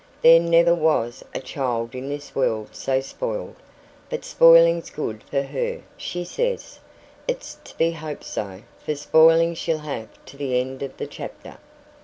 There 0.23 0.39
never 0.39 0.73
was 0.73 1.23
a 1.31 1.39
child 1.39 1.93
in 1.93 2.09
this 2.09 2.33
world 2.33 2.69
so 2.75 3.01
spoiled. 3.01 3.53
But 4.09 4.25
spoiling's 4.25 4.89
good 4.89 5.21
for 5.25 5.43
her, 5.43 5.83
she 5.95 6.23
says. 6.25 6.79
It's 7.27 7.59
to 7.65 7.77
be 7.77 7.91
hoped 7.91 8.23
so, 8.23 8.61
for 8.83 8.95
spoiling 8.95 9.53
she'll 9.53 9.77
have 9.85 10.07
to 10.25 10.37
the 10.37 10.59
end 10.59 10.81
of 10.81 10.97
the 10.97 11.05
chapter. 11.05 11.59